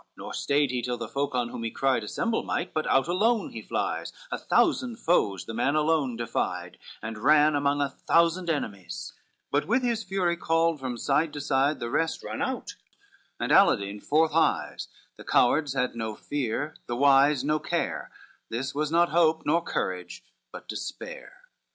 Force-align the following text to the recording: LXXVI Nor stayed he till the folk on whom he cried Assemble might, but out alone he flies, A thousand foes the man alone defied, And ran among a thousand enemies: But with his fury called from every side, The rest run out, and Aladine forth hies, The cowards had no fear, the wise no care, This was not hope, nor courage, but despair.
LXXVI 0.13 0.17
Nor 0.17 0.33
stayed 0.33 0.71
he 0.71 0.81
till 0.81 0.97
the 0.97 1.07
folk 1.07 1.35
on 1.35 1.49
whom 1.49 1.61
he 1.61 1.69
cried 1.69 2.03
Assemble 2.03 2.41
might, 2.41 2.73
but 2.73 2.87
out 2.87 3.07
alone 3.07 3.51
he 3.51 3.61
flies, 3.61 4.11
A 4.31 4.39
thousand 4.39 4.95
foes 4.95 5.45
the 5.45 5.53
man 5.53 5.75
alone 5.75 6.15
defied, 6.15 6.79
And 7.03 7.19
ran 7.19 7.53
among 7.53 7.81
a 7.83 7.89
thousand 7.91 8.49
enemies: 8.49 9.13
But 9.51 9.67
with 9.67 9.83
his 9.83 10.03
fury 10.03 10.35
called 10.37 10.79
from 10.79 10.93
every 11.07 11.39
side, 11.41 11.79
The 11.79 11.91
rest 11.91 12.23
run 12.23 12.41
out, 12.41 12.73
and 13.39 13.51
Aladine 13.51 14.01
forth 14.01 14.31
hies, 14.31 14.87
The 15.17 15.23
cowards 15.23 15.73
had 15.75 15.93
no 15.95 16.15
fear, 16.15 16.75
the 16.87 16.95
wise 16.95 17.43
no 17.43 17.59
care, 17.59 18.09
This 18.49 18.73
was 18.73 18.89
not 18.89 19.09
hope, 19.09 19.43
nor 19.45 19.61
courage, 19.61 20.23
but 20.51 20.67
despair. 20.67 21.31